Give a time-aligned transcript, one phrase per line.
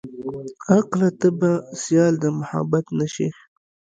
[0.75, 1.51] عقله ته به
[1.81, 3.27] سيال د محبت نه شې.